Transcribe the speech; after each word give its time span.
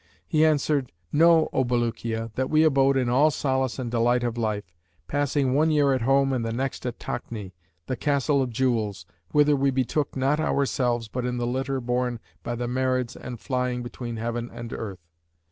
He 0.27 0.43
answered, 0.43 0.91
'Know, 1.11 1.47
O 1.53 1.63
Bulukiya, 1.63 2.31
that 2.33 2.49
we 2.49 2.63
abode 2.63 2.97
in 2.97 3.07
all 3.07 3.29
solace 3.29 3.77
and 3.77 3.91
delight 3.91 4.23
of 4.23 4.35
life, 4.35 4.63
passing 5.07 5.53
one 5.53 5.69
year 5.69 5.93
at 5.93 6.01
home 6.01 6.33
and 6.33 6.43
the 6.43 6.51
next 6.51 6.87
at 6.87 6.97
Takni, 6.97 7.51
the 7.85 7.95
Castle 7.95 8.41
of 8.41 8.49
Jewels, 8.49 9.05
whither 9.31 9.55
we 9.55 9.69
betook 9.69 10.15
not 10.17 10.39
ourselves 10.39 11.07
but 11.07 11.23
in 11.23 11.37
the 11.37 11.45
litter 11.45 11.79
borne 11.79 12.19
by 12.41 12.55
the 12.55 12.65
Marids 12.67 13.15
and 13.15 13.39
flying 13.39 13.83
between 13.83 14.17
heaven 14.17 14.49
and 14.51 14.73
earth.' 14.73 15.05